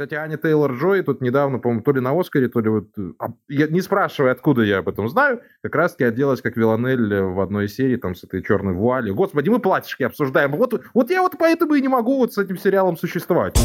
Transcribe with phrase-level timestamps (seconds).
[0.00, 2.86] Кстати, Аня Тейлор-Джой тут недавно, по-моему, то ли на Оскаре, то ли вот...
[3.18, 7.38] А, я, не спрашивай, откуда я об этом знаю, как раз-таки оделась как Виланель в
[7.38, 9.14] одной серии, там, с этой черной вуалью.
[9.14, 10.52] Господи, мы платьишки обсуждаем.
[10.52, 13.60] Вот, вот я вот поэтому и не могу вот с этим сериалом существовать.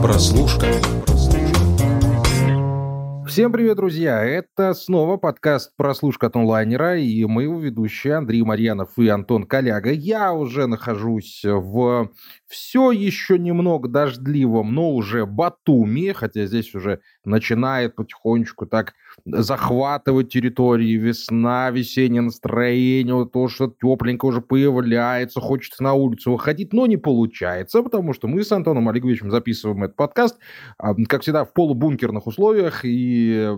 [0.00, 0.66] Прослушка.
[3.34, 4.24] Всем привет, друзья!
[4.24, 9.90] Это снова подкаст «Прослушка от онлайнера» и мы его ведущие Андрей Марьянов и Антон Коляга.
[9.90, 12.12] Я уже нахожусь в
[12.46, 18.94] все еще немного дождливом, но уже Батуми, хотя здесь уже начинает потихонечку так
[19.26, 26.74] захватывать территории, весна, весеннее настроение, вот то, что тепленько уже появляется, хочется на улицу выходить,
[26.74, 30.38] но не получается, потому что мы с Антоном Олеговичем записываем этот подкаст,
[30.76, 33.48] а, как всегда, в полубункерных условиях и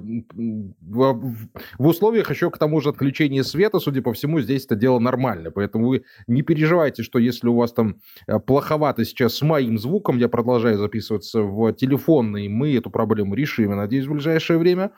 [0.80, 1.36] в,
[1.78, 5.50] в условиях еще к тому же отключения света, судя по всему, здесь это дело нормально,
[5.50, 7.96] поэтому вы не переживайте, что если у вас там
[8.28, 13.70] э, плоховато сейчас с моим звуком, я продолжаю записываться в телефонный, мы эту проблему решим,
[13.70, 14.92] я надеюсь, в ближайшее время.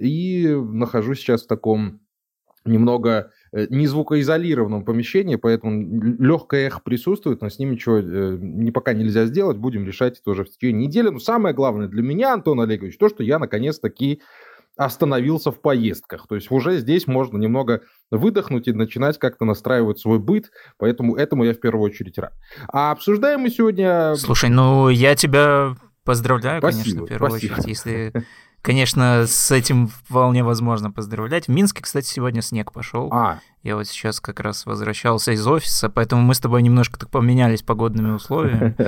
[0.00, 2.00] И нахожусь сейчас в таком
[2.64, 8.70] немного э, не звукоизолированном помещении, поэтому легкое эхо присутствует, но с ним ничего э, не,
[8.70, 11.08] пока нельзя сделать, будем решать это уже в течение недели.
[11.08, 14.20] Но самое главное для меня, Антон Олегович, то, что я наконец-таки
[14.76, 16.28] остановился в поездках.
[16.28, 21.44] То есть уже здесь можно немного выдохнуть и начинать как-то настраивать свой быт, поэтому этому
[21.44, 22.32] я в первую очередь рад.
[22.68, 24.14] А обсуждаем мы сегодня...
[24.14, 25.74] Слушай, ну я тебя
[26.04, 27.52] поздравляю, спасибо, конечно, в первую спасибо.
[27.54, 28.12] очередь, если
[28.62, 31.46] Конечно, с этим вполне возможно поздравлять.
[31.46, 33.08] В Минске, кстати, сегодня снег пошел.
[33.12, 33.38] А.
[33.62, 37.62] Я вот сейчас как раз возвращался из офиса, поэтому мы с тобой немножко так поменялись
[37.62, 38.76] погодными условиями.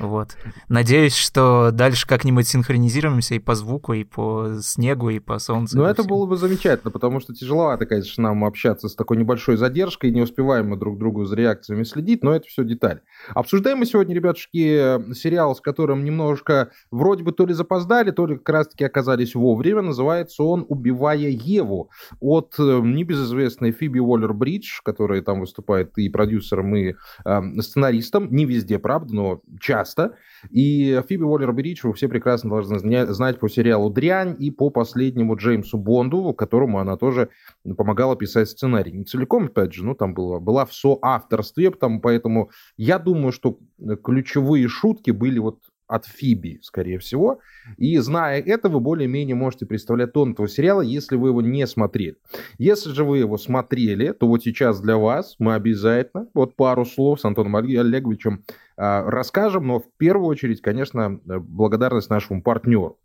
[0.00, 0.36] Вот.
[0.68, 5.78] Надеюсь, что дальше как-нибудь синхронизируемся и по звуку, и по снегу, и по солнцу.
[5.78, 6.16] Ну, это всему.
[6.16, 10.68] было бы замечательно, потому что тяжеловато, конечно, нам общаться с такой небольшой задержкой, не успеваем
[10.70, 13.02] мы друг другу за реакциями следить, но это все деталь.
[13.34, 18.36] Обсуждаем мы сегодня, ребятушки, сериал, с которым немножко вроде бы то ли запоздали, то ли
[18.36, 19.82] как раз-таки оказались вовремя.
[19.82, 26.94] Называется он «Убивая Еву» от э, небезызвестной Фиби Уоллер-Бридж, которая там выступает и продюсером, и
[27.24, 28.34] э, сценаристом.
[28.34, 30.16] Не везде, правда, но часто.
[30.50, 35.78] И Фиби Уоллер-Бридж вы все прекрасно должны знать по сериалу «Дрянь» и по последнему Джеймсу
[35.78, 37.30] Бонду, которому она тоже
[37.76, 38.92] помогала писать сценарий.
[38.92, 43.58] Не целиком, опять же, ну, там было, была в соавторстве, потому, поэтому я думаю, что
[44.02, 45.58] ключевые шутки были вот
[45.94, 47.40] от Фиби, скорее всего.
[47.76, 52.16] И зная это, вы более-менее можете представлять тон этого сериала, если вы его не смотрели.
[52.58, 57.20] Если же вы его смотрели, то вот сейчас для вас мы обязательно вот пару слов
[57.20, 58.44] с Антоном Олеговичем
[58.76, 62.98] а, расскажем, но в первую очередь, конечно, благодарность нашему партнеру.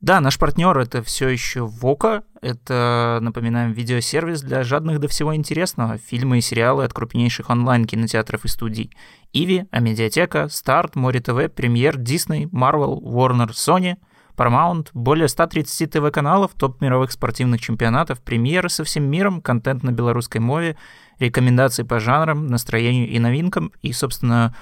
[0.00, 2.24] Да, наш партнер это все еще Вока.
[2.42, 5.96] Это, напоминаем, видеосервис для жадных до всего интересного.
[5.96, 8.90] Фильмы и сериалы от крупнейших онлайн-кинотеатров и студий.
[9.32, 13.96] Иви, Амедиатека, Старт, Море ТВ, Премьер, Дисней, Марвел, Warner, Sony,
[14.36, 20.40] Paramount, более 130 ТВ-каналов, топ мировых спортивных чемпионатов, премьеры со всем миром, контент на белорусской
[20.40, 20.76] мове,
[21.18, 24.54] рекомендации по жанрам, настроению и новинкам, и, собственно,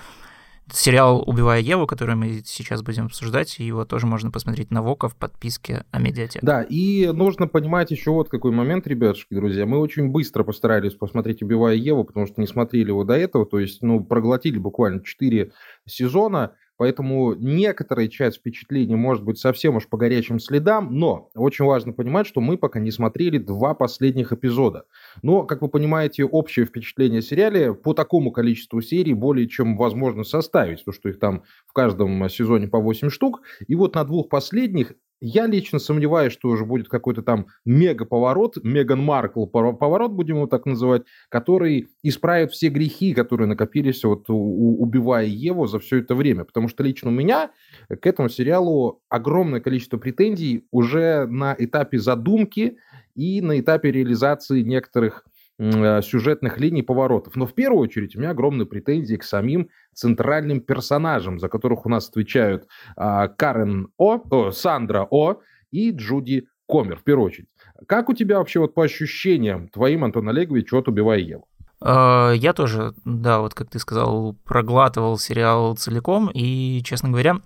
[0.73, 5.17] сериал «Убивая Еву», который мы сейчас будем обсуждать, его тоже можно посмотреть на Вока в
[5.17, 6.41] подписке о медиатеке.
[6.43, 9.67] Да, и нужно понимать еще вот какой момент, ребятушки, друзья.
[9.67, 13.59] Мы очень быстро постарались посмотреть «Убивая Еву», потому что не смотрели его до этого, то
[13.59, 15.53] есть, ну, проглотили буквально 4
[15.87, 21.93] сезона, Поэтому некоторая часть впечатлений может быть совсем уж по горячим следам, но очень важно
[21.93, 24.87] понимать, что мы пока не смотрели два последних эпизода.
[25.23, 30.25] Но, как вы понимаете, общее впечатление о сериале по такому количеству серий более чем возможно
[30.25, 33.43] составить, потому что их там в каждом сезоне по 8 штук.
[33.69, 34.95] И вот на двух последних
[35.25, 40.67] я лично сомневаюсь, что уже будет какой-то там мега-поворот, Меган Маркл поворот, будем его так
[40.67, 46.45] называть, который исправит все грехи, которые накопились, вот, убивая Еву за все это время.
[46.45, 47.53] Потому что лично у меня
[47.89, 52.79] к этому сериалу огромное количество претензий уже на этапе задумки
[53.15, 55.25] и на этапе реализации некоторых
[55.59, 57.37] сюжетных линий поворотов.
[57.37, 61.89] Но в первую очередь у меня огромные претензии к самим центральным персонажам, за которых у
[61.89, 62.67] нас отвечают
[62.97, 65.41] а, Карен О, о, Сандра О
[65.71, 67.49] и Джуди Комер, в первую очередь.
[67.87, 71.47] Как у тебя вообще вот по ощущениям твоим, Антон Олегович, от «Убивая Еву»?
[71.81, 77.41] А, я тоже, да, вот как ты сказал, проглатывал сериал целиком, и, честно говоря,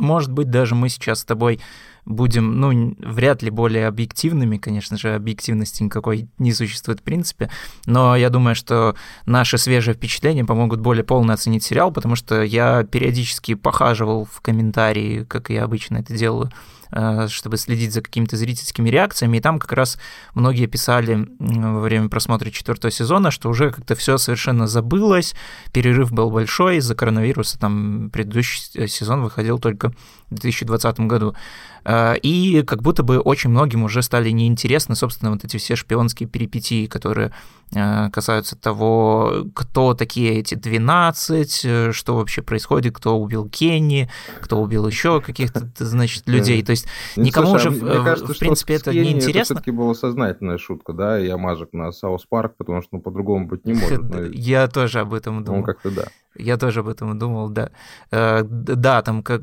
[0.00, 1.60] может быть, даже мы сейчас с тобой
[2.04, 7.50] будем, ну, вряд ли более объективными, конечно же, объективности никакой не существует в принципе,
[7.86, 12.84] но я думаю, что наши свежие впечатления помогут более полно оценить сериал, потому что я
[12.84, 16.50] периодически похаживал в комментарии, как я обычно это делаю,
[17.28, 19.38] чтобы следить за какими-то зрительскими реакциями.
[19.38, 19.98] И там как раз
[20.34, 25.34] многие писали во время просмотра четвертого сезона, что уже как-то все совершенно забылось,
[25.72, 29.92] перерыв был большой из-за коронавируса, там предыдущий сезон выходил только
[30.30, 31.34] в 2020 году.
[31.84, 36.28] Э, и как будто бы очень многим уже стали неинтересны, собственно, вот эти все шпионские
[36.28, 37.32] перипетии, которые э,
[37.72, 44.86] касаются того, кто такие эти 12, э, что вообще происходит, кто убил Кенни, кто убил
[44.86, 46.62] еще каких-то, значит, людей.
[46.64, 46.86] То есть
[47.16, 49.30] ну, никому Слушай, уже, мне кажется, в принципе, это неинтересно.
[49.30, 53.46] Это все-таки была сознательная шутка, да, и омажек на South Park, потому что ну, по-другому
[53.46, 54.34] быть не может.
[54.34, 55.60] Я тоже об этом думал.
[55.60, 56.04] Ну, как-то да.
[56.36, 57.70] Я тоже об этом думал, да.
[58.12, 59.42] Э, да, там как,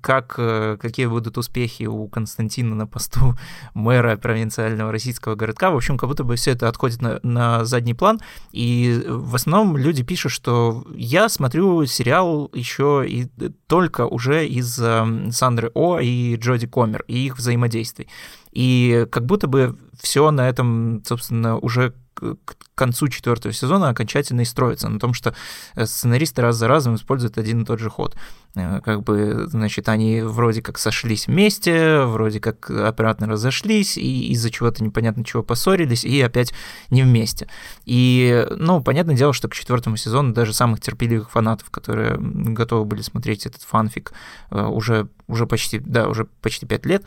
[0.00, 3.34] как, э, какие будут успехи у Константина на посту
[3.74, 5.70] мэра провинциального российского городка.
[5.70, 8.20] В общем, как будто бы все это отходит на, на задний план.
[8.52, 13.28] И в основном люди пишут, что я смотрю сериал еще и
[13.66, 18.08] только уже из эм, Сандры О и Джоди Комер и их взаимодействий.
[18.52, 24.44] И как будто бы все на этом, собственно, уже к концу четвертого сезона окончательно и
[24.44, 25.34] строится на том, что
[25.74, 28.16] э, сценаристы раз за разом используют один и тот же ход.
[28.54, 34.50] Э, как бы, значит, они вроде как сошлись вместе, вроде как обратно разошлись, и из-за
[34.50, 36.52] чего-то непонятно чего поссорились, и опять
[36.90, 37.48] не вместе.
[37.84, 43.02] И, ну, понятное дело, что к четвертому сезону даже самых терпеливых фанатов, которые готовы были
[43.02, 44.12] смотреть этот фанфик
[44.50, 47.04] э, уже, уже почти, да, уже почти пять лет,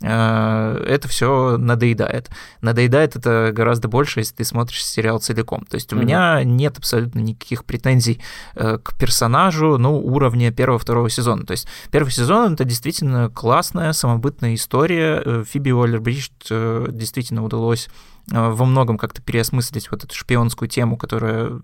[0.00, 2.28] это все надоедает.
[2.60, 5.64] Надоедает это гораздо больше, если ты смотришь сериал целиком.
[5.68, 6.00] То есть у mm-hmm.
[6.00, 8.20] меня нет абсолютно никаких претензий
[8.56, 11.46] э, к персонажу, ну, уровня первого-второго сезона.
[11.46, 15.22] То есть первый сезон— это действительно классная, самобытная история.
[15.24, 21.60] Э, Фиби Уоллер-Бридж действительно удалось Э, во многом как-то переосмыслить вот эту шпионскую тему, которая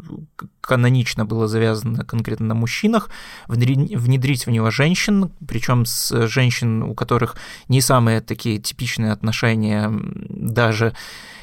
[0.61, 3.09] канонично была завязана конкретно на мужчинах,
[3.49, 7.37] внедрить в него женщин, причем с женщин, у которых
[7.69, 9.91] не самые такие типичные отношения,
[10.29, 10.95] даже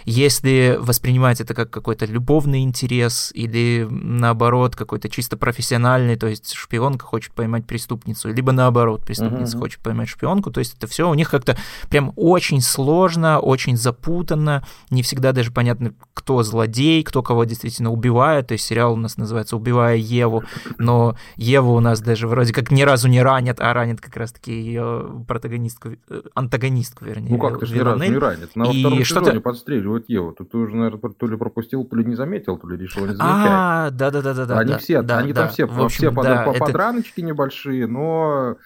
[0.09, 7.05] если воспринимать это как какой-то любовный интерес или наоборот какой-то чисто профессиональный, то есть шпионка
[7.05, 9.59] хочет поймать преступницу, либо наоборот преступница uh-huh.
[9.59, 11.57] хочет поймать шпионку, то есть это все у них как-то
[11.89, 18.47] прям очень сложно, очень запутанно, не всегда даже понятно, кто злодей, кто кого действительно убивает,
[18.47, 20.45] то есть сериал у нас называется «Убивая Еву»,
[20.77, 24.53] но Еву у нас даже вроде как ни разу не ранят, а ранят как раз-таки
[24.53, 27.31] ее протагонистку, э, антагонистку, вернее.
[27.31, 30.31] Ну как, ты же ни разу не ранит, на и втором сезоне подстреливают вот Еву.
[30.33, 33.13] Тут ты уже, наверное, то ли пропустил, то ли не заметил, то ли решил не
[33.15, 33.25] замечать.
[33.25, 34.57] А, да-да-да-да.
[34.57, 38.57] Они да, все, да, они там все, все подраночки небольшие, но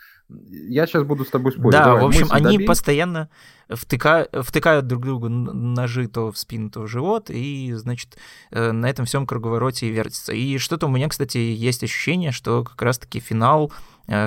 [0.47, 1.71] я сейчас буду с тобой спорить.
[1.71, 2.67] Да, Давай, в общем, они добей.
[2.67, 3.29] постоянно
[3.69, 8.17] втыка, втыкают друг другу ножи то в спину, то в живот, и, значит,
[8.51, 10.33] э, на этом всем круговороте и вертится.
[10.33, 13.71] И что-то у меня, кстати, есть ощущение, что как раз-таки финал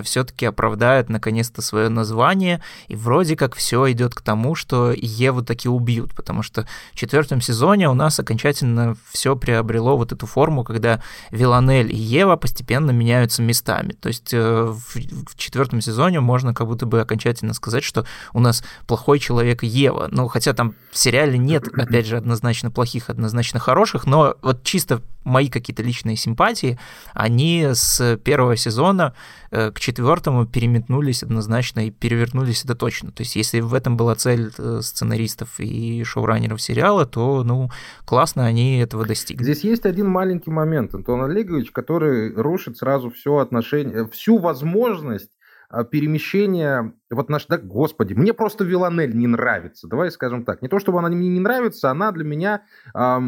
[0.05, 5.69] все-таки оправдает наконец-то свое название, и вроде как все идет к тому, что Еву таки
[5.69, 11.03] убьют, потому что в четвертом сезоне у нас окончательно все приобрело вот эту форму, когда
[11.31, 13.93] Виланель и Ева постепенно меняются местами.
[13.93, 18.65] То есть э, в четвертом сезоне можно как будто бы окончательно сказать, что у нас
[18.87, 20.09] плохой человек Ева.
[20.11, 25.03] Ну, хотя там в сериале нет, опять же, однозначно плохих, однозначно хороших, но вот чисто
[25.25, 26.79] мои какие-то личные симпатии,
[27.13, 29.15] они с первого сезона
[29.51, 33.11] э, к четвертому переметнулись однозначно и перевернулись это точно.
[33.11, 37.71] То есть если в этом была цель э, сценаристов и шоураннеров сериала, то, ну,
[38.05, 39.45] классно они этого достигли.
[39.45, 45.31] Здесь есть один маленький момент, Антон Олегович, который рушит сразу все отношение, всю возможность
[45.71, 50.63] а, перемещения вот наш, да, господи, мне просто Виланель не нравится, давай скажем так.
[50.63, 52.63] Не то, чтобы она мне не нравится, она для меня
[52.95, 53.21] Э,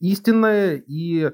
[0.00, 1.30] истинное и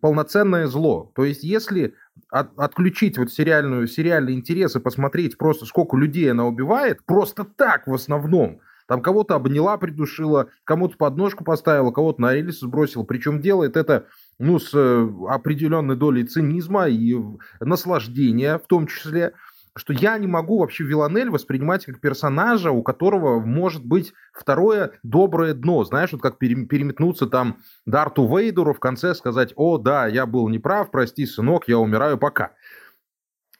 [0.00, 1.12] полноценное зло.
[1.14, 1.94] То есть, если
[2.30, 7.86] от, отключить вот сериальную, сериальный интерес и посмотреть просто, сколько людей она убивает, просто так
[7.86, 13.04] в основном, там кого-то обняла, придушила, кому-то подножку поставила, кого-то на рельсы сбросила.
[13.04, 14.06] Причем делает это
[14.38, 17.14] ну, с э, определенной долей цинизма и
[17.60, 19.34] наслаждения в том числе
[19.78, 25.54] что я не могу вообще Виланель воспринимать как персонажа, у которого может быть второе доброе
[25.54, 25.84] дно.
[25.84, 30.90] Знаешь, вот как переметнуться там Дарту Вейдеру в конце сказать, о, да, я был неправ,
[30.90, 32.52] прости, сынок, я умираю пока.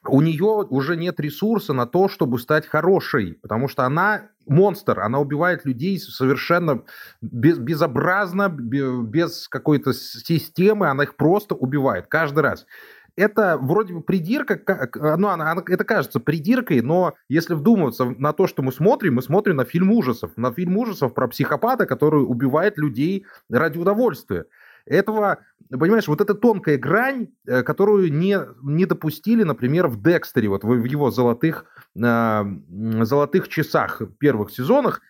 [0.07, 5.19] У нее уже нет ресурса на то, чтобы стать хорошей, потому что она монстр, она
[5.19, 6.83] убивает людей совершенно
[7.21, 12.67] без, безобразно, без какой-то системы, она их просто убивает каждый раз.
[13.19, 14.61] Это вроде бы придирка,
[14.95, 19.23] ну, она, она, это кажется придиркой, но если вдуматься на то, что мы смотрим, мы
[19.23, 24.47] смотрим на фильм ужасов, на фильм ужасов про психопата, который убивает людей ради удовольствия.
[24.87, 30.63] Этого, понимаешь, вот эта тонкая грань, э, которую не, не допустили, например, в Декстере, вот
[30.63, 32.45] в его золотых, э,
[33.03, 35.03] золотых часах первых сезонах,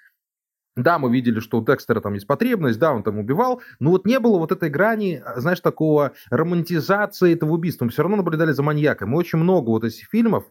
[0.83, 4.07] да, мы видели, что у Декстера там есть потребность, да, он там убивал, но вот
[4.07, 7.85] не было вот этой грани, знаешь, такого романтизации этого убийства.
[7.85, 9.11] Мы все равно наблюдали за маньяком.
[9.11, 10.45] Мы очень много вот этих фильмов,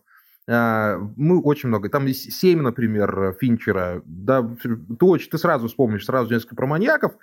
[0.47, 1.89] э, мы очень много.
[1.89, 4.01] Там есть семь, например, Финчера.
[4.05, 7.13] Да, ты, очень, ты сразу вспомнишь сразу несколько про маньяков,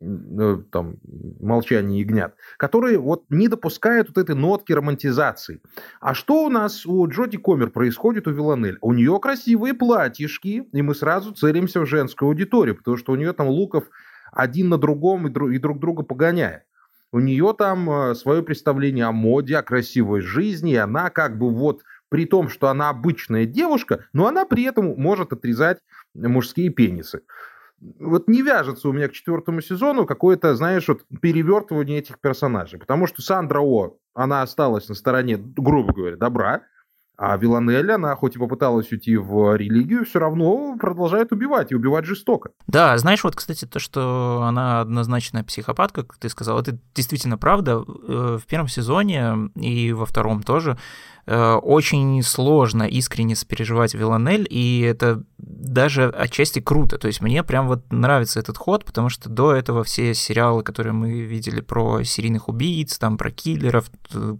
[0.00, 0.96] там,
[1.40, 5.60] молчание ягнят, которые вот не допускают вот этой нотки романтизации.
[6.00, 8.78] А что у нас у Джоди Комер происходит у Виланель?
[8.82, 13.32] У нее красивые платьишки, и мы сразу целимся в женскую аудиторию, потому что у нее
[13.32, 13.84] там луков
[14.32, 16.64] один на другом и, друг, и друг друга погоняет.
[17.12, 21.50] У нее там э, свое представление о моде, о красивой жизни, и она как бы
[21.50, 25.78] вот при том, что она обычная девушка, но она при этом может отрезать
[26.14, 27.22] мужские пенисы
[27.80, 32.78] вот не вяжется у меня к четвертому сезону какое-то, знаешь, вот перевертывание этих персонажей.
[32.78, 36.62] Потому что Сандра О, она осталась на стороне, грубо говоря, добра,
[37.18, 42.04] а Виланелли, она хоть и попыталась уйти в религию, все равно продолжает убивать, и убивать
[42.04, 42.50] жестоко.
[42.66, 47.82] Да, знаешь, вот, кстати, то, что она однозначная психопатка, как ты сказал, это действительно правда.
[47.86, 50.76] Э, в первом сезоне и во втором тоже
[51.26, 56.98] очень сложно искренне сопереживать Виланель, и это даже отчасти круто.
[56.98, 60.92] То есть мне прям вот нравится этот ход, потому что до этого все сериалы, которые
[60.92, 63.90] мы видели про серийных убийц, там про киллеров,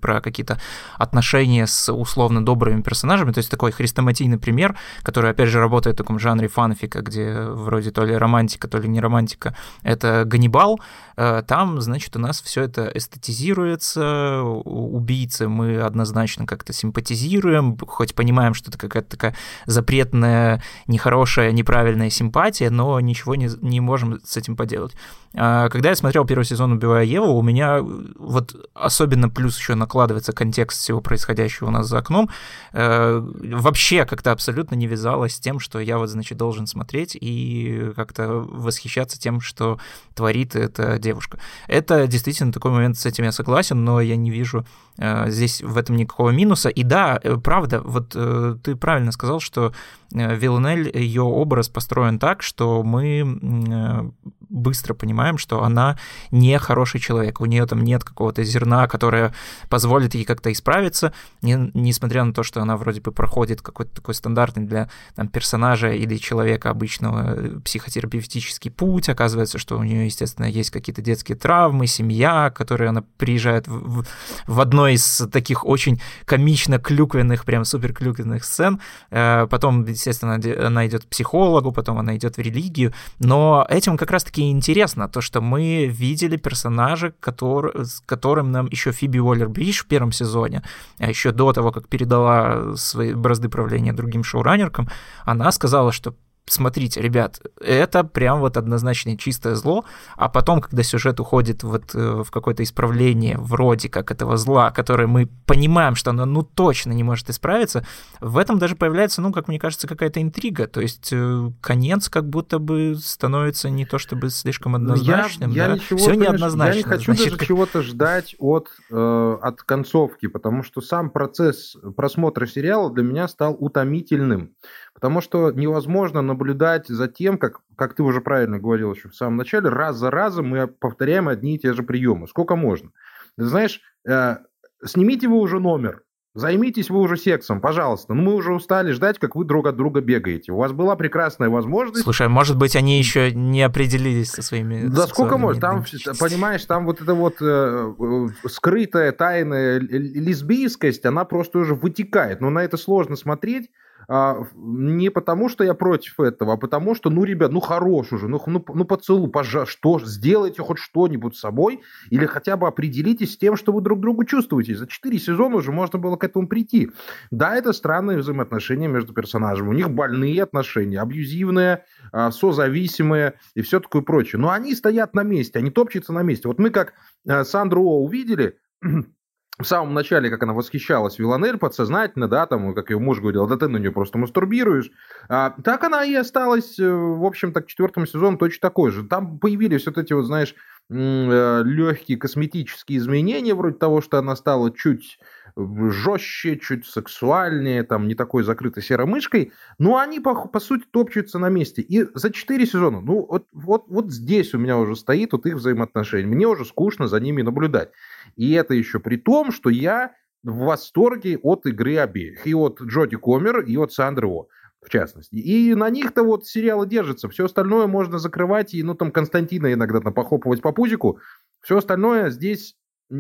[0.01, 0.61] про какие-то
[0.97, 5.99] отношения с условно добрыми персонажами, то есть такой хрестоматийный пример, который, опять же, работает в
[5.99, 10.81] таком жанре фанфика, где вроде то ли романтика, то ли не романтика, это Ганнибал,
[11.17, 18.55] э, там, значит, у нас все это эстетизируется, убийцы мы однозначно как-то симпатизируем, хоть понимаем,
[18.55, 19.35] что это какая-то такая
[19.67, 24.95] запретная, нехорошая, неправильная симпатия, но ничего не, не можем с этим поделать.
[25.39, 30.33] А, когда я смотрел первый сезон «Убивая Еву», у меня вот особенно плюс еще накладывается
[30.33, 32.31] контекст всего происходящего у нас за окном,
[32.73, 37.93] э, вообще как-то абсолютно не вязалось с тем, что я вот, значит, должен смотреть и
[37.97, 39.79] как-то восхищаться тем, что
[40.15, 41.39] творит эта девушка.
[41.69, 44.67] Это действительно такой момент, с этим я согласен, но я не вижу
[44.97, 46.66] э, здесь в этом никакого минуса.
[46.69, 49.73] И да, э, правда, вот ты правильно сказал, что
[50.11, 54.13] Виланель, ее образ построен так, что мы
[54.49, 55.99] быстро понимаем, что она
[56.31, 57.41] не хороший человек.
[57.41, 59.35] У нее там нет какого-то зерна, которое
[59.69, 61.13] позволит ей как-то исправиться,
[61.43, 65.91] не, несмотря на то, что она вроде бы проходит какой-то такой стандартный для там, персонажа
[65.91, 69.09] или человека обычного э, психотерапевтический путь.
[69.09, 74.07] Оказывается, что у нее, естественно, есть какие-то детские травмы, семья, которые она приезжает в, в,
[74.47, 78.81] в одной из таких очень комично клюквенных, прям супер клюквенных сцен.
[79.11, 80.35] Э, потом, естественно,
[80.67, 82.93] она идет к психологу, потом она идет в религию.
[83.19, 88.69] Но этим как раз-таки довольно-таки интересно, то, что мы видели персонажа, который, с которым нам
[88.73, 90.63] еще Фиби Уоллер-Бридж в первом сезоне,
[90.99, 94.89] а еще до того, как передала свои бразды правления другим шоураннеркам,
[95.27, 96.15] она сказала, что
[96.49, 99.85] смотрите, ребят, это прям вот однозначно чистое зло,
[100.17, 105.09] а потом, когда сюжет уходит вот э, в какое-то исправление вроде как этого зла, которое
[105.09, 107.85] мы понимаем, что оно ну точно не может исправиться,
[108.21, 112.29] в этом даже появляется, ну, как мне кажется, какая-то интрига, то есть э, конец как
[112.29, 115.71] будто бы становится не то чтобы слишком ну, однозначным, я, да?
[115.71, 116.71] я ничего, Все неоднозначно.
[116.71, 117.49] Я не хочу значит, даже как...
[117.49, 123.57] чего-то ждать от, э, от концовки, потому что сам процесс просмотра сериала для меня стал
[123.59, 124.55] утомительным.
[124.97, 129.37] Потому что невозможно наблюдать за тем, как, как ты уже правильно говорил еще в самом
[129.37, 132.27] начале, раз за разом мы повторяем одни и те же приемы.
[132.27, 132.93] Сколько можно?
[133.37, 134.39] Ты знаешь, э,
[134.83, 136.03] снимите вы уже номер,
[136.37, 138.13] Займитесь вы уже сексом, пожалуйста.
[138.13, 140.53] Ну, мы уже устали ждать, как вы друг от друга бегаете.
[140.53, 142.03] У вас была прекрасная возможность.
[142.03, 144.87] Слушай, может быть, они еще не определились со своими...
[144.87, 145.63] Да сколько можно?
[145.63, 145.85] Там,
[146.21, 152.43] понимаешь, там вот эта вот э, э, скрытая, тайная лесбийскость, она просто уже вытекает.
[152.43, 153.71] Но на это сложно смотреть,
[154.09, 158.29] а, не потому, что я против этого, а потому, что, ну, ребят, ну, хорош уже,
[158.29, 163.35] ну, ну, ну поцелуй, пожалуйста, что, сделайте хоть что-нибудь с собой, или хотя бы определитесь
[163.35, 164.77] с тем, что вы друг другу чувствуете.
[164.77, 166.91] За четыре сезона уже можно было к этому прийти.
[167.31, 173.81] Да, это странные взаимоотношения между персонажами, у них больные отношения, абьюзивные, а, созависимые и все
[173.81, 174.41] такое прочее.
[174.41, 176.49] Но они стоят на месте, они топчутся на месте.
[176.49, 176.95] Вот мы как
[177.29, 178.59] а, Сандру О увидели,
[179.59, 183.57] в самом начале, как она восхищалась Виланель подсознательно, да, там, как ее муж говорил, да
[183.57, 184.91] ты на нее просто мастурбируешь.
[185.29, 189.05] А, так она и осталась, э, в общем-то, к четвертому сезону точно такой же.
[189.05, 190.55] Там появились вот эти вот, знаешь,
[190.91, 195.19] э, легкие косметические изменения, вроде того, что она стала чуть
[195.57, 201.39] жестче, чуть сексуальнее, там, не такой закрытой серой мышкой, но они, по, по сути, топчутся
[201.39, 201.81] на месте.
[201.81, 205.55] И за четыре сезона, ну, вот, вот, вот здесь у меня уже стоит вот их
[205.55, 206.27] взаимоотношения.
[206.27, 207.91] Мне уже скучно за ними наблюдать.
[208.37, 210.13] И это еще при том, что я
[210.43, 212.47] в восторге от игры обеих.
[212.47, 214.47] И от Джоди Комер, и от Сандры О
[214.87, 215.35] в частности.
[215.35, 217.29] И на них-то вот сериалы держатся.
[217.29, 221.19] Все остальное можно закрывать, и, ну, там, Константина иногда там похлопывать по пузику.
[221.61, 222.77] Все остальное здесь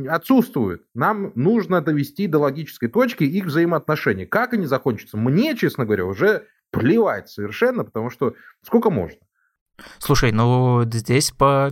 [0.08, 0.82] отсутствует.
[0.94, 4.26] Нам нужно довести до логической точки их взаимоотношений.
[4.26, 5.16] Как они закончатся?
[5.16, 9.18] Мне, честно говоря, уже плевать совершенно, потому что сколько можно.
[9.98, 11.70] Слушай, ну здесь по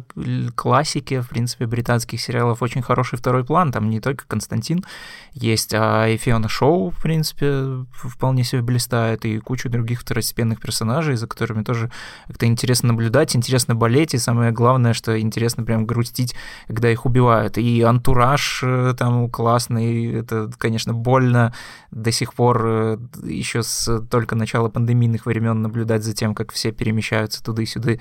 [0.54, 3.72] классике, в принципе, британских сериалов очень хороший второй план.
[3.72, 4.84] Там не только Константин
[5.32, 11.16] есть, а и Фиона Шоу, в принципе, вполне себе блистает, и куча других второстепенных персонажей,
[11.16, 11.90] за которыми тоже
[12.26, 16.34] как-то интересно наблюдать, интересно болеть, и самое главное, что интересно прям грустить,
[16.66, 17.56] когда их убивают.
[17.56, 21.54] И антураж э, там классный, это, конечно, больно
[21.90, 26.70] до сих пор э, еще с только начала пандемийных времен наблюдать за тем, как все
[26.70, 27.93] перемещаются туда и сюда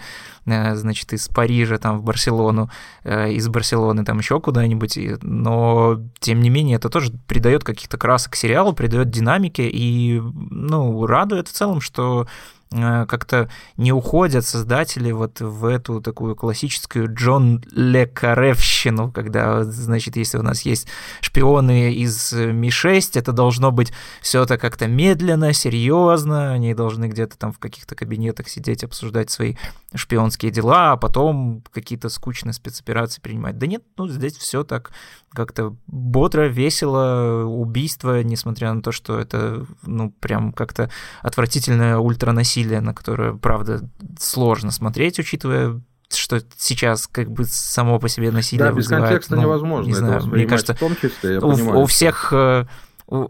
[0.46, 2.70] Э, значит, из Парижа там в Барселону,
[3.04, 8.36] э, из Барселоны там еще куда-нибудь, но тем не менее это тоже придает каких-то красок
[8.36, 12.28] сериалу, придает динамики и, ну, радует в целом, что
[12.74, 20.38] как-то не уходят создатели вот в эту такую классическую Джон Ле Каревщину, когда, значит, если
[20.38, 20.88] у нас есть
[21.22, 27.52] шпионы из Ми-6, это должно быть все это как-то медленно, серьезно, они должны где-то там
[27.52, 29.56] в каких-то кабинетах сидеть, обсуждать свои
[29.96, 33.58] шпионские дела, а потом какие-то скучные спецоперации принимать.
[33.58, 34.92] Да нет, ну здесь все так
[35.34, 40.90] как-то бодро, весело, убийство, несмотря на то, что это, ну, прям как-то
[41.22, 43.82] отвратительное ультранасилие, на которое, правда,
[44.20, 45.82] сложно смотреть, учитывая
[46.16, 49.96] что сейчас как бы само по себе насилие да, без вызывает, контекста ну, невозможно не
[49.96, 52.66] знаю, мне кажется, в том числе, я у, понимаю, у всех э,
[53.08, 53.30] у,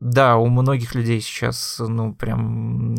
[0.00, 2.94] да, у многих людей сейчас, ну, прям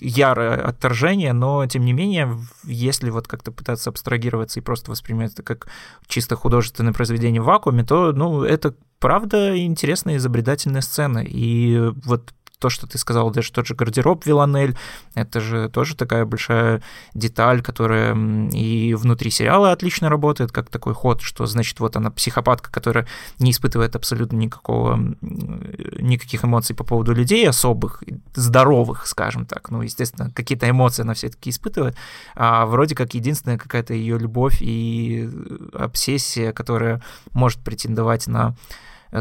[0.00, 5.42] ярое отторжение, но, тем не менее, если вот как-то пытаться абстрагироваться и просто воспринимать это
[5.42, 5.68] как
[6.06, 11.18] чисто художественное произведение в вакууме, то, ну, это правда интересная изобретательная сцена.
[11.18, 12.32] И вот
[12.64, 14.74] то, что ты сказал, даже тот же гардероб Виланель,
[15.14, 18.16] это же тоже такая большая деталь, которая
[18.48, 23.06] и внутри сериала отлично работает, как такой ход, что значит вот она психопатка, которая
[23.38, 28.02] не испытывает абсолютно никакого, никаких эмоций по поводу людей особых,
[28.34, 29.70] здоровых, скажем так.
[29.70, 31.96] Ну, естественно, какие-то эмоции она все-таки испытывает,
[32.34, 35.28] а вроде как единственная какая-то ее любовь и
[35.74, 37.02] обсессия, которая
[37.34, 38.56] может претендовать на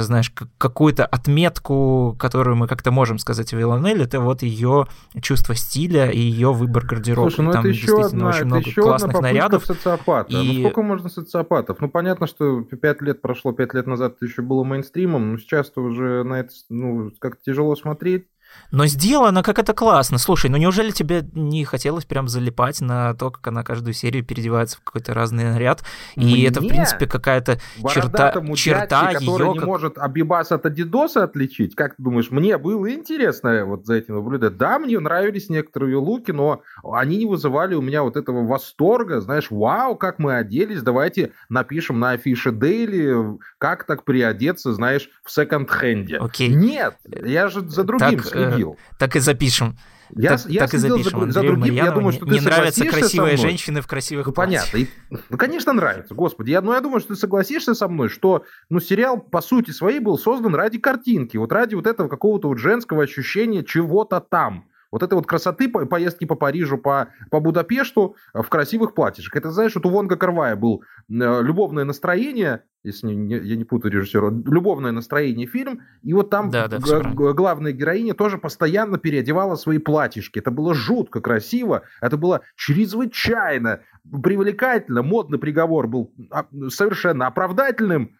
[0.01, 4.87] знаешь, какую-то отметку, которую мы как-то можем сказать о Виланель, это вот ее
[5.21, 7.29] чувство стиля и ее выбор гардероба.
[7.29, 9.65] Слушай, ну Там это действительно одна, очень это много еще классных одна нарядов.
[9.65, 10.33] социопата.
[10.33, 10.47] Ну, и...
[10.47, 11.79] Ну сколько можно социопатов?
[11.79, 15.81] Ну понятно, что пять лет прошло, пять лет назад это еще было мейнстримом, но сейчас-то
[15.81, 18.27] уже на это ну, как-то тяжело смотреть.
[18.71, 20.17] Но сделано как это классно.
[20.17, 24.77] Слушай, ну неужели тебе не хотелось прям залипать на то, как она каждую серию переодевается
[24.77, 25.83] в какой-то разный наряд?
[26.15, 26.47] И Мне?
[26.47, 27.59] это, в принципе, какая-то
[27.93, 29.53] черта, черта дядьке, который ее...
[29.53, 29.67] не как...
[29.67, 31.75] может Абибас от Адидоса отличить?
[31.75, 34.57] Как ты думаешь, мне было интересно вот за этим наблюдать?
[34.57, 39.21] Да, мне нравились некоторые ее луки, но они не вызывали у меня вот этого восторга,
[39.21, 45.31] знаешь, вау, как мы оделись, давайте напишем на афише Дейли, как так приодеться, знаешь, в
[45.31, 46.17] секонд-хенде.
[46.17, 46.49] Окей.
[46.49, 48.77] Нет, я же за другим так, следил.
[48.79, 49.77] Э, так и запишем.
[50.15, 51.31] Я, так, я так и запишем.
[51.31, 54.33] За, за другим, я думаю, что не, ты не нравятся красивые женщины в красивых Ну,
[54.33, 54.77] понятно.
[54.77, 56.51] И, ну, конечно, нравится, господи.
[56.51, 59.99] Я, ну, я думаю, что ты согласишься со мной, что ну, сериал, по сути своей,
[59.99, 64.65] был создан ради картинки, вот ради вот этого какого-то вот женского ощущения чего-то там.
[64.93, 69.37] Вот это вот красоты поездки по Парижу, по, по Будапешту в красивых платьишках.
[69.37, 73.63] Это, знаешь, вот у Вонга Карвая был э, любовное настроение, если не, не, я не
[73.63, 79.55] путаю режиссера, любовное настроение фильм, и вот там да, да, главная героиня тоже постоянно переодевала
[79.55, 80.37] свои платьишки.
[80.37, 83.79] Это было жутко красиво, это было чрезвычайно
[84.21, 88.15] привлекательно, модный приговор был а, совершенно оправдательным,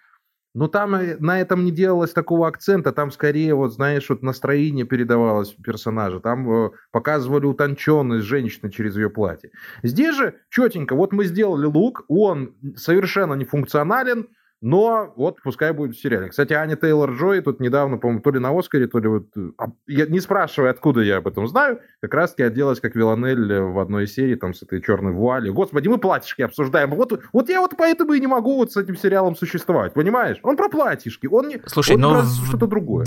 [0.53, 5.55] но там на этом не делалось такого акцента, там скорее, вот знаешь, вот настроение передавалось
[5.63, 9.51] персонажа, там э, показывали утонченность женщины через ее платье.
[9.81, 14.27] Здесь же четенько, вот мы сделали лук, он совершенно не функционален,
[14.63, 16.29] но вот пускай будет в сериале.
[16.29, 19.25] Кстати, Аня Тейлор-Джой тут недавно, по-моему, то ли на Оскаре, то ли вот...
[19.57, 23.77] А, я, не спрашивай, откуда я об этом знаю, как раз-таки оделась как Виланель в
[23.77, 25.53] одной серии, там, с этой черной вуалью.
[25.53, 26.91] Господи, мы платьишки обсуждаем.
[26.91, 30.37] Вот, вот я вот поэтому и не могу вот с этим сериалом существовать, понимаешь?
[30.43, 33.05] Он про платьишки, он не, Слушай, он но не что-то другое.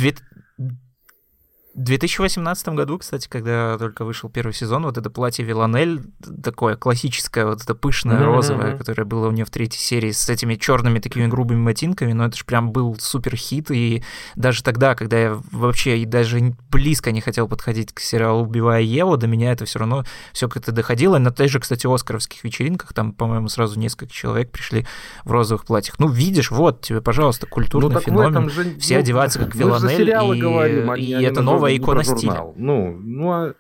[1.77, 6.03] 2018 году, кстати, когда только вышел первый сезон, вот это платье Виланель,
[6.43, 8.25] такое классическое, вот это пышное, mm-hmm.
[8.25, 12.25] розовое, которое было у нее в третьей серии, с этими черными такими грубыми ботинками, но
[12.25, 14.03] это же прям был супер хит, и
[14.37, 19.27] даже тогда, когда я вообще даже близко не хотел подходить к сериалу «Убивая Еву», до
[19.27, 21.19] меня это все равно все как-то доходило.
[21.19, 24.87] На той же, кстати, оскаровских вечеринках, там, по-моему, сразу несколько человек пришли
[25.25, 25.99] в розовых платьях.
[25.99, 28.49] Ну, видишь, вот тебе, пожалуйста, культурный ну, феномен.
[28.49, 32.45] Же, все ну, одеваются как Виланель, и, говорим, и, и это новая икона стиля.
[32.57, 33.55] Ну, ну, а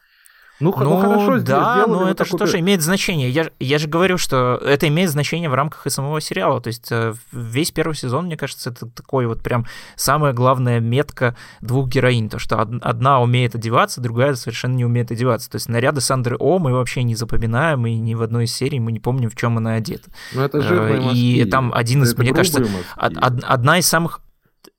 [0.59, 3.29] ну, ну, ну хорошо, да, но это же тоже имеет значение.
[3.29, 6.63] Я, я же говорю, что это имеет значение в рамках и самого сериала.
[6.63, 9.67] То есть э, весь первый сезон, мне кажется, это такой вот прям
[9.97, 12.31] самая главная метка двух героинь.
[12.31, 15.51] То, что одна умеет одеваться, другая совершенно не умеет одеваться.
[15.51, 18.81] То есть наряды Сандры О мы вообще не запоминаем, и ни в одной из серий
[18.81, 20.09] мы не помним, в чем она одета.
[20.33, 22.67] Ну, это жирные э, И там один из, это мне кажется,
[22.97, 24.23] од, одна из самых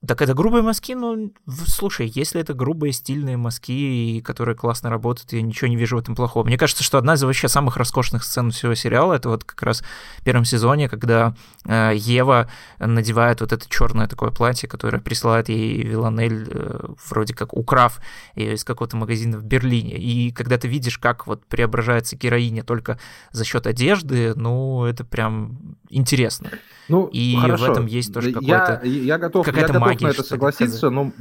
[0.06, 1.32] так это грубые мазки, ну,
[1.66, 6.14] слушай, если это грубые стильные мазки, которые классно работают, я ничего не вижу в этом
[6.14, 6.44] плохого.
[6.44, 9.82] Мне кажется, что одна из вообще самых роскошных сцен всего сериала, это вот как раз
[10.18, 11.34] в первом сезоне, когда
[11.64, 17.52] э, Ева надевает вот это черное такое платье, которое присылает ей Виланель, э, вроде как
[17.54, 18.00] украв
[18.36, 19.96] ее из какого-то магазина в Берлине.
[19.96, 23.00] И когда ты видишь, как вот преображается героиня только
[23.32, 26.50] за счет одежды, ну, это прям интересно.
[26.88, 27.66] Ну, и хорошо.
[27.66, 31.12] в этом есть тоже какой-то я, я готов, какая-то я готов на это согласиться, но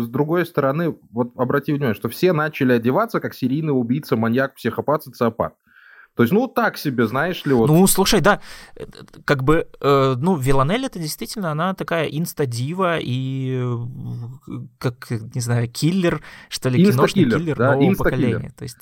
[0.00, 5.04] с другой стороны, вот обрати внимание, что все начали одеваться как серийный убийца, маньяк, психопат,
[5.04, 5.54] социопат.
[6.14, 7.68] То есть, ну, так себе, знаешь ли, вот.
[7.70, 8.40] Ну, слушай, да,
[8.76, 8.84] э,
[9.24, 13.78] как бы, э, ну, Вилланель это действительно, она такая инстадива и, э,
[14.78, 18.52] как, не знаю, киллер, что ли, киношный киллер да, нового поколения.
[18.58, 18.76] То есть,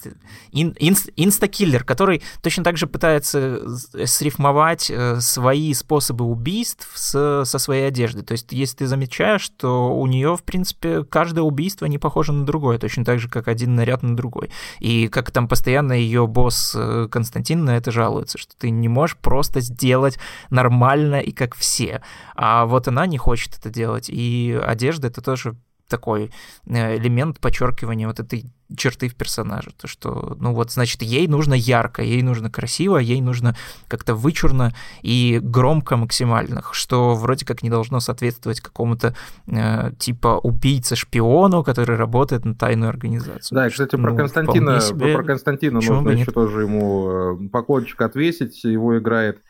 [0.50, 3.60] ин, инст, инстакиллер, который точно так же пытается
[4.06, 8.24] срифмовать э, свои способы убийств с, со своей одеждой.
[8.24, 12.44] То есть, если ты замечаешь, что у нее, в принципе, каждое убийство не похоже на
[12.44, 14.50] другое, точно так же, как один наряд на другой.
[14.80, 16.76] И как там постоянно ее босс
[17.20, 22.00] Константин на это жалуется, что ты не можешь просто сделать нормально и как все.
[22.34, 24.08] А вот она не хочет это делать.
[24.08, 25.54] И одежда— это тоже
[25.90, 26.30] такой
[26.66, 29.70] э, элемент подчеркивания вот этой черты в персонаже.
[29.76, 33.56] То, что, ну вот, значит, ей нужно ярко, ей нужно красиво, ей нужно
[33.88, 34.72] как-то вычурно
[35.02, 39.14] и громко максимально, что вроде как не должно соответствовать какому-то
[39.46, 43.56] э, типа убийце-шпиону, который работает на тайную организацию.
[43.56, 45.14] Да, и, кстати, про ну, Константина, себе...
[45.14, 48.62] про Константина нужно еще тоже ему э, поклончик отвесить.
[48.64, 49.40] Его играет а,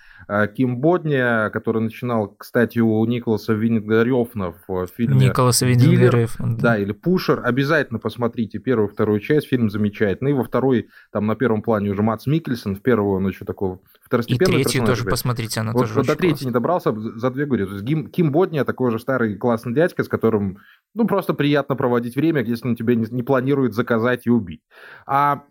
[0.57, 6.63] Ким Бодни, который начинал, кстати, у Николаса Виннигарёфна в фильме Николаса Виннигарёфна, да.
[6.63, 7.43] да, или Пушер.
[7.45, 10.31] Обязательно посмотрите первую и вторую часть, фильм замечательный.
[10.31, 13.79] И во второй, там на первом плане уже Мац Микельсон, в первую он еще такой
[14.05, 17.47] второстепенный И третью тоже посмотрите, она вот, тоже вот до третьей не добрался, за две
[17.47, 17.67] говорю.
[17.67, 20.59] То есть Ким, Ким Бодни такой же старый классный дядька, с которым,
[20.95, 24.63] ну, просто приятно проводить время, если он тебя не, не планирует заказать и убить.
[25.07, 25.45] А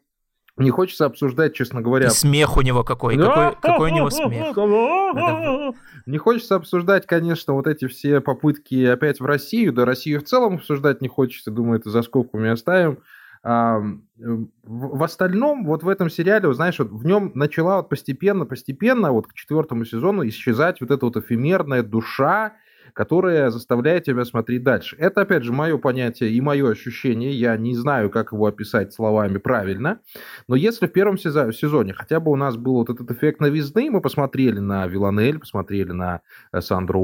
[0.60, 2.08] не хочется обсуждать, честно говоря.
[2.08, 4.56] И смех у него какой, какой, какой у него смех.
[6.06, 10.56] Не хочется обсуждать, конечно, вот эти все попытки опять в Россию, да Россию в целом
[10.56, 13.00] обсуждать не хочется, думаю, это за скобками оставим.
[13.42, 13.82] А,
[14.64, 19.28] в остальном, вот в этом сериале, знаешь, вот в нем начала вот постепенно, постепенно, вот
[19.28, 22.54] к четвертому сезону исчезать вот эта вот эфемерная душа,
[22.94, 24.96] которая заставляет тебя смотреть дальше.
[25.00, 27.32] Это, опять же, мое понятие и мое ощущение.
[27.32, 30.00] Я не знаю, как его описать словами правильно.
[30.48, 34.02] Но если в первом сезоне хотя бы у нас был вот этот эффект новизны, мы
[34.02, 36.22] посмотрели на Виланель, посмотрели на
[36.52, 37.00] э, Сандру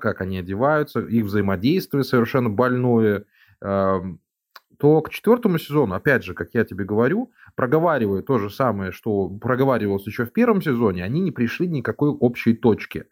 [0.00, 3.24] как они одеваются, их взаимодействие совершенно больное,
[3.60, 4.20] эм,
[4.78, 9.28] то к четвертому сезону, опять же, как я тебе говорю, проговаривая то же самое, что
[9.28, 13.04] проговаривалось еще в первом сезоне, они не пришли ни никакой общей точки.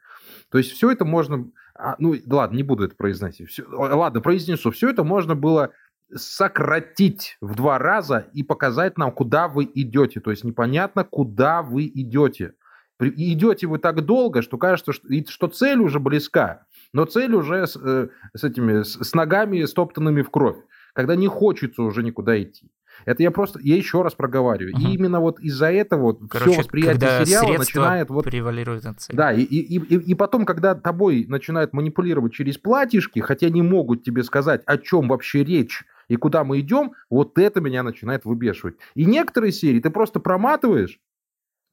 [0.50, 3.48] То есть все это можно а, ну, ладно, не буду это произносить.
[3.48, 4.72] Все, ладно, произнесу.
[4.72, 5.70] Все это можно было
[6.12, 10.20] сократить в два раза и показать нам, куда вы идете.
[10.20, 12.54] То есть непонятно, куда вы идете.
[13.00, 17.68] И идете вы так долго, что кажется, что, что цель уже близка, но цель уже
[17.68, 20.56] с, э, с этими с ногами стоптанными в кровь,
[20.94, 22.72] когда не хочется уже никуда идти.
[23.04, 24.74] Это я просто, я еще раз проговариваю.
[24.74, 24.82] Угу.
[24.82, 28.24] И именно вот из-за этого вот Короче, все восприятие сериала начинает вот...
[28.24, 29.16] превалирует над целью.
[29.16, 34.02] Да, и, и, и, и потом, когда тобой начинают манипулировать через платьишки, хотя не могут
[34.02, 38.76] тебе сказать, о чем вообще речь, и куда мы идем, вот это меня начинает выбешивать.
[38.94, 40.98] И некоторые серии ты просто проматываешь,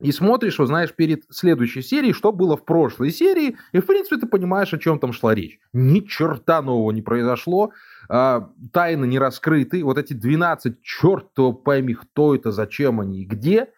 [0.01, 4.27] и смотришь, знаешь, перед следующей серией, что было в прошлой серии, и, в принципе, ты
[4.27, 5.57] понимаешь, о чем там шла речь.
[5.71, 7.71] Ни черта нового не произошло,
[8.09, 13.25] а, тайны не раскрыты, вот эти 12, черт его пойми, кто это, зачем они и
[13.25, 13.69] где,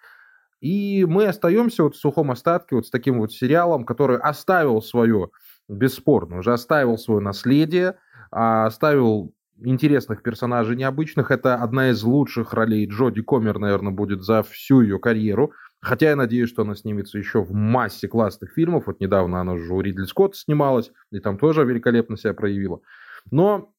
[0.59, 5.29] и мы остаемся вот в сухом остатке вот с таким вот сериалом, который оставил свое,
[5.67, 7.97] бесспорно, уже оставил свое наследие,
[8.31, 11.31] а оставил интересных персонажей необычных.
[11.31, 15.51] Это одна из лучших ролей Джоди Комер, наверное, будет за всю ее карьеру.
[15.79, 18.87] Хотя я надеюсь, что она снимется еще в массе классных фильмов.
[18.87, 22.81] Вот недавно она уже у Ридли Скотта снималась, и там тоже великолепно себя проявила.
[23.29, 23.73] Но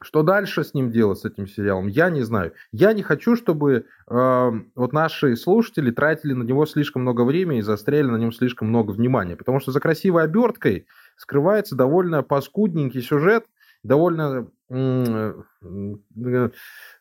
[0.00, 2.52] что дальше с ним делать, с этим сериалом, я не знаю.
[2.72, 7.62] Я не хочу, чтобы э, вот наши слушатели тратили на него слишком много времени и
[7.62, 9.36] застряли на нем слишком много внимания.
[9.36, 13.46] Потому что за красивой оберткой скрывается довольно паскудненький сюжет,
[13.84, 15.34] довольно, э,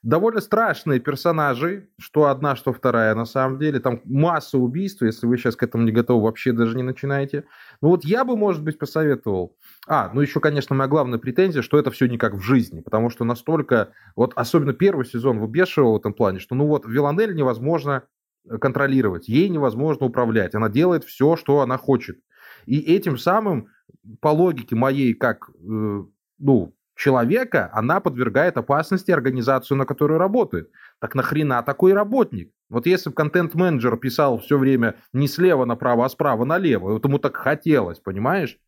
[0.04, 3.80] довольно страшные персонажи, что одна, что вторая на самом деле.
[3.80, 7.46] Там масса убийств, если вы сейчас к этому не готовы, вообще даже не начинаете.
[7.82, 9.56] Ну вот я бы, может быть, посоветовал.
[9.88, 13.10] А, ну еще, конечно, моя главная претензия, что это все не как в жизни, потому
[13.10, 18.04] что настолько, вот особенно первый сезон выбешивал в этом плане, что ну вот Виланель невозможно
[18.60, 22.20] контролировать, ей невозможно управлять, она делает все, что она хочет.
[22.66, 23.70] И этим самым,
[24.20, 26.04] по логике моей, как э,
[26.44, 30.70] ну, человека, она подвергает опасности организацию, на которую работает.
[31.00, 32.52] Так нахрена такой работник?
[32.70, 37.18] Вот если бы контент-менеджер писал все время не слева направо, а справа налево, вот ему
[37.18, 38.60] так хотелось, понимаешь?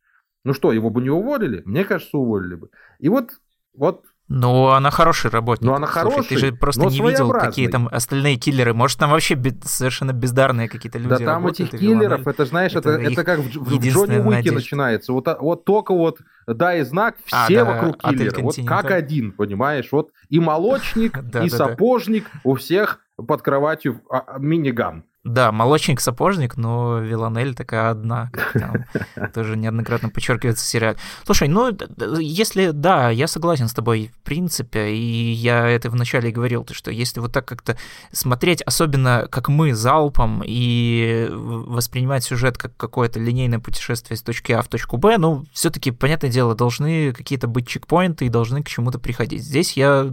[0.44, 1.62] Ну что, его бы не уволили?
[1.64, 2.70] Мне кажется, уволили бы.
[2.98, 3.32] И вот,
[3.74, 5.66] вот ну, она хороший работник.
[5.66, 8.74] Ну, она хороший, Слушай, ты же просто не видел, какие там остальные киллеры.
[8.74, 12.74] Может, там вообще бе- совершенно бездарные какие-то люди Да там работают, этих киллеров, это, знаешь,
[12.74, 15.12] это, это, это как в, в Джонни Уике начинается.
[15.12, 18.40] Вот, вот только вот дай знак, а, все а, да, вокруг киллера.
[18.40, 19.88] Вот как один, понимаешь?
[19.92, 25.04] Вот и молочник, и сапожник, у всех под кроватью а, миниган.
[25.26, 28.84] Да, молочник-сапожник, но Виланель такая одна, как там
[29.34, 30.98] тоже неоднократно подчеркивается в сериале.
[31.24, 31.76] Слушай, ну,
[32.20, 36.74] если, да, я согласен с тобой в принципе, и я это вначале и говорил, то,
[36.74, 37.76] что если вот так как-то
[38.12, 44.62] смотреть, особенно как мы, залпом, и воспринимать сюжет как какое-то линейное путешествие с точки А
[44.62, 48.68] в точку Б, ну, все таки понятное дело, должны какие-то быть чекпоинты и должны к
[48.68, 49.42] чему-то приходить.
[49.42, 50.08] Здесь я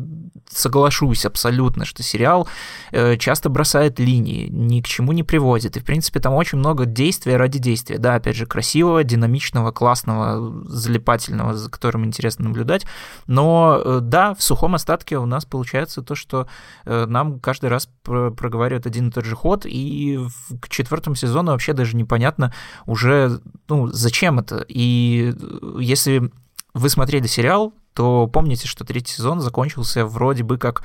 [0.49, 2.47] соглашусь абсолютно, что сериал
[2.91, 5.77] э, часто бросает линии, ни к чему чему не приводит.
[5.77, 7.97] И, в принципе, там очень много действия ради действия.
[7.97, 12.85] Да, опять же, красивого, динамичного, классного, залипательного, за которым интересно наблюдать.
[13.27, 16.47] Но, э, да, в сухом остатке у нас получается то, что
[16.85, 20.19] э, нам каждый раз проговаривают один и тот же ход, и
[20.61, 22.53] к четвертому сезону вообще даже непонятно
[22.85, 24.65] уже, ну, зачем это.
[24.67, 26.31] И э, если
[26.73, 30.83] вы смотрели сериал, то помните, что третий сезон закончился вроде бы как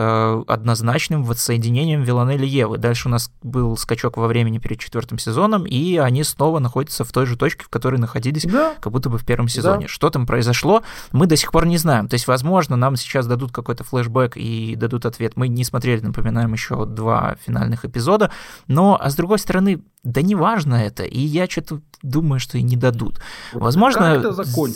[0.00, 2.78] Э, однозначным воссоединением Виланелли и Евы.
[2.78, 7.10] Дальше у нас был скачок во времени перед четвертым сезоном, и они снова находятся в
[7.10, 8.76] той же точке, в которой находились да.
[8.80, 9.86] как будто бы в первом сезоне.
[9.86, 9.88] Да.
[9.88, 12.06] Что там произошло, мы до сих пор не знаем.
[12.06, 15.32] То есть, возможно, нам сейчас дадут какой-то флешбэк и дадут ответ.
[15.34, 18.30] Мы не смотрели, напоминаем, еще два финальных эпизода,
[18.68, 22.62] но, а с другой стороны, да не важно это, и я что-то думаю, что и
[22.62, 23.20] не дадут.
[23.52, 24.22] Вот Возможно,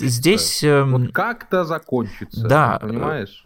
[0.01, 0.65] здесь...
[0.65, 3.45] Эм, вот как-то закончится, да, понимаешь?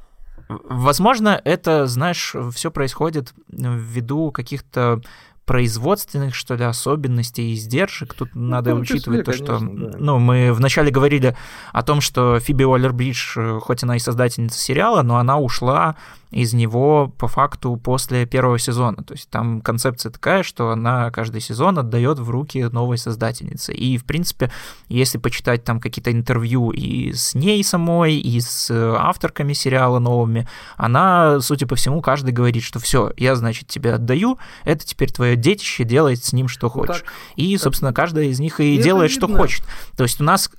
[0.49, 5.01] Возможно, это, знаешь, все происходит ввиду каких-то
[5.47, 8.15] производственных, что ли, особенностей и издержек.
[8.15, 9.91] Тут ну, надо учитывать числе, то, конечно, что...
[9.93, 9.99] Да.
[9.99, 11.37] Ну, мы вначале говорили
[11.73, 15.97] о том, что Фиби Уоллер-Бридж, э, хоть она и создательница сериала, но она ушла
[16.31, 19.03] из него по факту после первого сезона.
[19.03, 23.73] То есть там концепция такая, что она каждый сезон отдает в руки новой создательницы.
[23.73, 24.51] И, в принципе,
[24.89, 31.41] если почитать там какие-то интервью и с ней самой, и с авторками сериала новыми, она,
[31.41, 35.85] судя по всему, каждый говорит, что все, я, значит, тебе отдаю, это теперь твое детище,
[35.85, 37.03] делает с ним, что хочешь.
[37.03, 39.64] Ну, так, и, собственно, каждая из них и, и делает, что хочет.
[39.96, 40.51] То есть у нас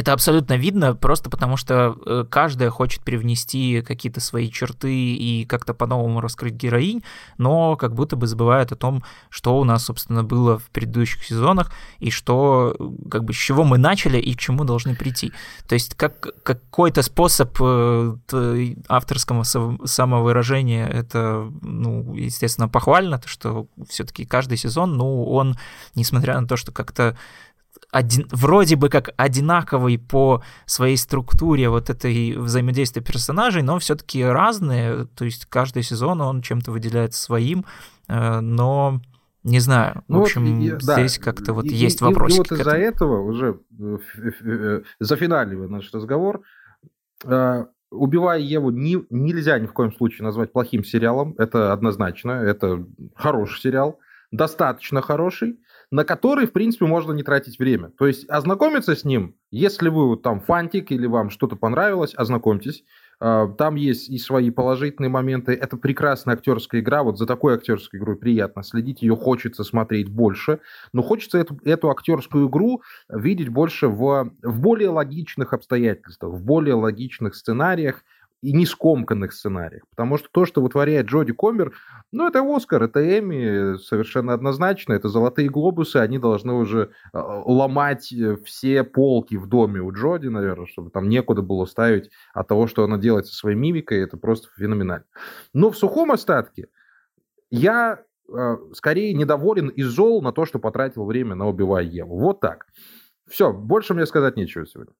[0.00, 5.74] это абсолютно видно, просто потому что э, каждая хочет привнести какие-то свои черты и как-то
[5.74, 7.02] по-новому раскрыть героинь,
[7.36, 11.70] но как будто бы забывает о том, что у нас, собственно, было в предыдущих сезонах,
[11.98, 12.74] и что,
[13.10, 15.32] как бы, с чего мы начали и к чему должны прийти.
[15.68, 18.16] То есть как, какой-то способ э,
[18.88, 25.58] авторского самовыражения, это, ну, естественно, похвально, то, что все-таки каждый сезон, ну, он,
[25.94, 27.18] несмотря на то, что как-то
[27.90, 35.06] один, вроде бы как одинаковый по своей структуре вот этой взаимодействия персонажей, но все-таки разные,
[35.06, 37.64] то есть каждый сезон он чем-то выделяется своим,
[38.08, 39.00] э, но
[39.42, 42.34] не знаю, ну в общем, вот, здесь да, как-то вот и, есть вопросы.
[42.34, 43.98] И, и вот из-за этого уже э,
[44.42, 46.42] э, зафиналивая наш разговор,
[47.92, 53.60] «Убивая Еву» не, нельзя ни в коем случае назвать плохим сериалом, это однозначно, это хороший
[53.60, 53.98] сериал,
[54.30, 55.58] достаточно хороший,
[55.90, 57.90] на который, в принципе, можно не тратить время.
[57.98, 62.84] То есть ознакомиться с ним, если вы там фантик или вам что-то понравилось, ознакомьтесь.
[63.18, 65.52] А, там есть и свои положительные моменты.
[65.52, 67.02] Это прекрасная актерская игра.
[67.02, 69.02] Вот за такой актерской игрой приятно следить.
[69.02, 70.60] Ее хочется смотреть больше.
[70.92, 76.74] Но хочется эту, эту актерскую игру видеть больше в, в более логичных обстоятельствах, в более
[76.74, 78.04] логичных сценариях
[78.42, 79.82] и не скомканных сценариях.
[79.90, 81.72] Потому что то, что вытворяет Джоди Комер,
[82.10, 88.12] ну, это Оскар, это Эми, совершенно однозначно, это золотые глобусы, они должны уже э, ломать
[88.12, 92.66] э, все полки в доме у Джоди, наверное, чтобы там некуда было ставить от того,
[92.66, 95.04] что она делает со своей мимикой, это просто феноменально.
[95.52, 96.68] Но в сухом остатке
[97.50, 102.18] я э, скорее недоволен и зол на то, что потратил время на «Убивая Еву».
[102.18, 102.66] Вот так.
[103.28, 104.94] Все, больше мне сказать нечего сегодня.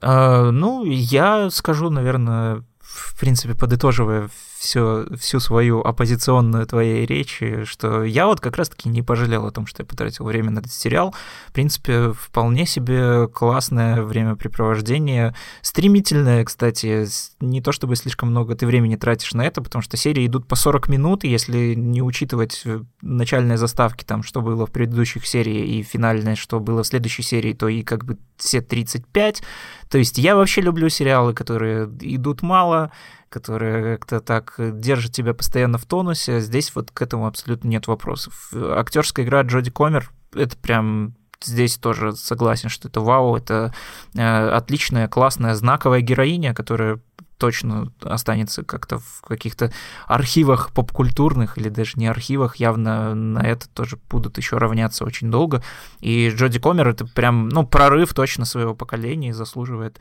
[0.00, 8.04] А, ну, я скажу, наверное, в принципе, подытоживая все, всю свою оппозиционную твоей речи, что
[8.04, 11.14] я вот как раз-таки не пожалел о том, что я потратил время на этот сериал.
[11.48, 15.34] В принципе, вполне себе классное времяпрепровождение.
[15.62, 17.06] Стремительное, кстати,
[17.40, 20.56] не то чтобы слишком много ты времени тратишь на это, потому что серии идут по
[20.56, 25.82] 40 минут, если не учитывать э, начальные заставки, там, что было в предыдущих сериях, и
[25.82, 29.42] финальное, что было в следующей серии, то и как бы все 35.
[29.88, 32.92] То есть я вообще люблю сериалы, которые идут мало,
[33.30, 36.40] которая как-то так держит тебя постоянно в тонусе.
[36.40, 38.52] Здесь вот к этому абсолютно нет вопросов.
[38.52, 43.72] Актерская игра Джоди Комер— это прям здесь тоже согласен, что это вау, это
[44.14, 47.00] э, отличная, классная, знаковая героиня, которая
[47.38, 49.72] точно останется как-то в каких-то
[50.06, 55.62] архивах попкультурных или даже не архивах, явно на это тоже будут еще равняться очень долго.
[56.00, 59.98] И Джоди Комер это прям, ну, прорыв точно своего поколения и заслуживает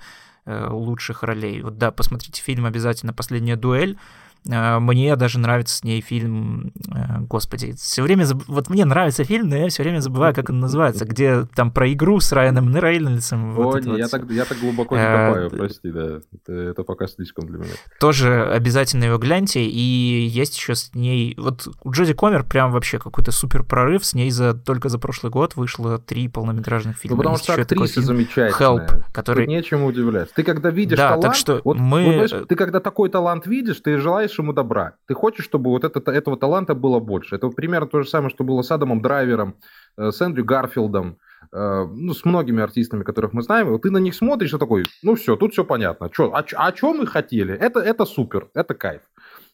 [0.70, 1.62] лучших ролей.
[1.62, 3.98] Вот да, посмотрите фильм обязательно «Последняя дуэль».
[4.48, 8.44] Э, мне даже нравится с ней фильм, э, господи, все время, заб...
[8.48, 11.92] вот мне нравится фильм, но я все время забываю, как он называется, где там про
[11.92, 13.58] игру с Райаном Рейнольдсом.
[13.58, 16.84] О, вот не, я, так, я так глубоко не копаю, а, прости, да, это, это
[16.84, 17.74] пока слишком для меня.
[18.00, 23.00] Тоже обязательно его гляньте, и есть еще с ней, вот у Джоди Комер прям вообще
[23.00, 27.18] какой-то супер прорыв, с ней за только за прошлый год вышло три полнометражных фильма.
[27.18, 28.60] Ну, потому есть что актриса замечательная.
[28.60, 29.46] Help, который...
[29.46, 30.34] Тут нечему удивляться.
[30.36, 32.06] Ты когда видишь да, талант, так что вот, мы...
[32.06, 34.94] вот, знаешь, ты когда такой талант видишь, ты желаешь желаешь ему добра.
[35.08, 37.36] Ты хочешь, чтобы вот это, этого таланта было больше.
[37.36, 39.56] Это примерно то же самое, что было с Адамом Драйвером,
[39.98, 41.18] э, с Эндрю Гарфилдом,
[41.52, 43.70] э, ну, с многими артистами, которых мы знаем.
[43.70, 46.10] Вот ты на них смотришь и такой, ну все, тут все понятно.
[46.10, 47.54] Чё, а, а что мы хотели?
[47.54, 49.02] Это, это супер, это кайф.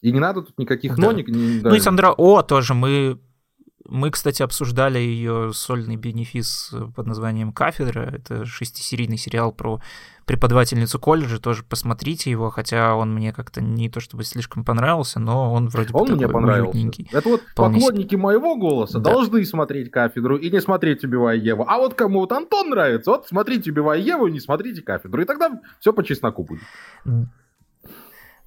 [0.01, 1.01] И не надо тут никаких да.
[1.01, 1.27] ноник.
[1.27, 1.69] Не, да.
[1.69, 3.19] Ну и Сандра О тоже мы
[3.87, 8.01] мы, кстати, обсуждали ее сольный бенефис под названием «Кафедра».
[8.01, 9.81] Это шестисерийный сериал про
[10.25, 15.53] преподавательницу колледжа, тоже посмотрите его, хотя он мне как-то не то чтобы слишком понравился, но
[15.53, 16.71] он вроде бы Он мне понравился.
[16.71, 17.09] Уютненький.
[17.11, 19.11] Это вот Вполне поклонники моего голоса да.
[19.11, 21.65] должны смотреть кафедру и не смотреть «Убивая Еву».
[21.67, 25.21] А вот кому вот Антон нравится, вот смотрите «Убивая Еву» и не смотрите кафедру.
[25.21, 26.63] И тогда все по чесноку будет.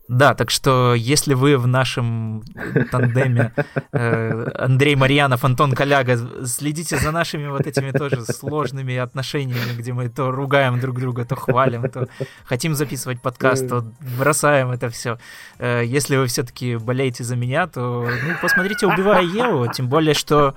[0.08, 2.42] Да, так что если вы в нашем
[2.90, 3.52] тандеме
[3.92, 10.08] э, Андрей Марьянов, Антон Коляга, следите за нашими вот этими тоже сложными отношениями, где мы
[10.08, 12.08] то ругаем друг друга, то хвалим, то
[12.44, 13.84] хотим записывать подкаст, то
[14.18, 15.18] бросаем это все.
[15.58, 20.54] Э, если вы все-таки болеете за меня, то ну, посмотрите «Убивая Еву», тем более, что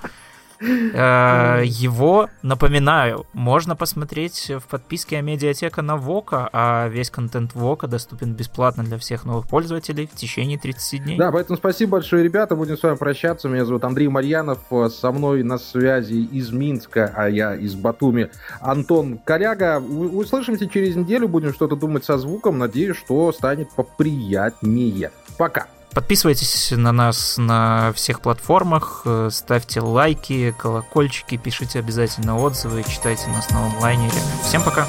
[0.62, 8.84] его, напоминаю, можно посмотреть в подписке Амедиатека на Вока, а весь контент Вока доступен бесплатно
[8.84, 11.18] для всех новых пользователей в течение 30 дней.
[11.18, 12.56] Да, поэтому спасибо большое, ребята.
[12.56, 13.50] Будем с вами прощаться.
[13.50, 14.60] Меня зовут Андрей Марьянов.
[14.90, 18.30] Со мной на связи из Минска, а я из Батуми.
[18.60, 19.80] Антон Коряга.
[19.80, 21.28] Услышимся через неделю.
[21.28, 22.60] Будем что-то думать со звуком.
[22.60, 25.12] Надеюсь, что станет поприятнее.
[25.38, 25.68] Пока.
[25.94, 33.50] Подписывайтесь на нас на всех платформах, э, ставьте лайки, колокольчики, пишите обязательно отзывы, читайте нас
[33.50, 34.22] на онлайнере.
[34.44, 34.88] Всем пока!